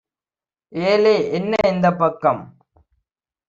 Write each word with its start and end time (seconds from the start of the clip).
ஏலே 0.73 1.31
என்ன 1.31 1.55
இந்தப் 1.65 1.97
பக்கம்? 1.97 2.43